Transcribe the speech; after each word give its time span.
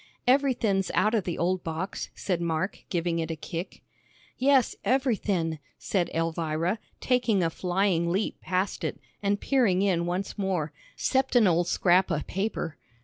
"Everythin's 0.25 0.89
out 0.95 1.13
of 1.13 1.25
the 1.25 1.37
old 1.37 1.63
box," 1.63 2.09
said 2.15 2.41
Mark, 2.41 2.85
giving 2.89 3.19
it 3.19 3.29
a 3.29 3.35
kick. 3.35 3.83
"Yes, 4.35 4.75
everythin'," 4.83 5.59
said 5.77 6.09
Elvira, 6.15 6.79
taking 6.99 7.43
a 7.43 7.51
flying 7.51 8.09
leap 8.11 8.41
past 8.41 8.83
it, 8.83 8.99
and 9.21 9.39
peering 9.39 9.83
in 9.83 10.07
once 10.07 10.39
more, 10.39 10.73
"'cept 10.95 11.35
an 11.35 11.45
old 11.45 11.67
scrap 11.67 12.09
o' 12.09 12.21
paper." 12.25 12.77